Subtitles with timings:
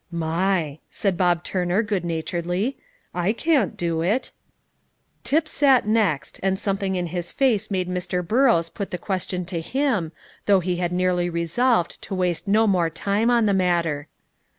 [0.11, 2.75] "My!" said Bob Turner good naturedly;
[3.13, 4.31] "I can't do it."
[5.23, 8.27] Tip sat next, and something in his face made Mr.
[8.27, 10.11] Burrows put the question to him,
[10.47, 14.07] though he had nearly resolved to waste no more time in the matter.